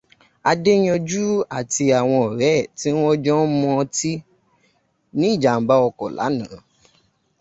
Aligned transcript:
Adéyanjú 0.51 1.25
àti 1.57 1.83
àwọn 1.99 2.19
ọ̀rẹ́ 2.29 2.53
ẹ̀ 2.59 2.67
tí 2.77 2.89
wọ́n 2.99 3.15
jọ 3.25 3.33
ń 3.47 3.51
mọtí 3.61 4.11
ní 5.17 5.27
ìjàm̀bá 5.35 5.75
ọkọ̀ 5.87 6.07
lánàá. 6.17 6.57